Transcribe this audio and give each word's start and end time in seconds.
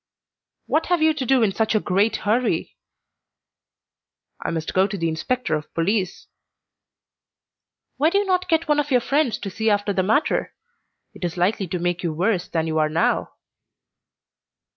"What 0.65 0.87
have 0.87 1.03
you 1.03 1.13
to 1.13 1.27
do 1.27 1.43
in 1.43 1.51
such 1.51 1.75
a 1.75 1.79
great 1.79 2.15
hurry?" 2.25 2.75
"I 4.41 4.49
must 4.49 4.73
go 4.73 4.87
to 4.87 4.97
the 4.97 5.07
inspector 5.07 5.53
of 5.53 5.71
police." 5.75 6.25
"Why 7.97 8.09
do 8.09 8.17
you 8.17 8.25
not 8.25 8.49
get 8.49 8.67
one 8.67 8.79
of 8.79 8.89
your 8.89 8.99
friends 8.99 9.37
to 9.37 9.51
see 9.51 9.69
after 9.69 9.93
the 9.93 10.01
matter? 10.01 10.55
It 11.13 11.23
is 11.23 11.37
likely 11.37 11.67
to 11.67 11.77
make 11.77 12.01
you 12.01 12.13
worse 12.13 12.47
than 12.47 12.65
you 12.65 12.79
are 12.79 12.89
now." 12.89 13.33